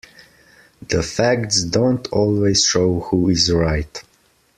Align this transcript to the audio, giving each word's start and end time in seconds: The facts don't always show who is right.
The 0.87 1.03
facts 1.03 1.61
don't 1.61 2.07
always 2.07 2.65
show 2.65 3.01
who 3.01 3.29
is 3.29 3.51
right. 3.51 4.03